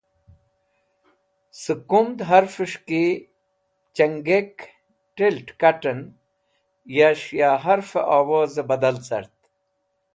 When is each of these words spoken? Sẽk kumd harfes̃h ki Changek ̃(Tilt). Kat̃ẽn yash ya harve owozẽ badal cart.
Sẽk 1.61 1.81
kumd 1.89 2.17
harfes̃h 2.29 2.79
ki 2.87 3.03
Changek 3.95 4.53
̃(Tilt). 5.15 5.47
Kat̃ẽn 5.61 5.99
yash 6.97 7.25
ya 7.39 7.51
harve 7.63 8.01
owozẽ 8.17 8.67
badal 8.69 8.97
cart. 9.07 9.37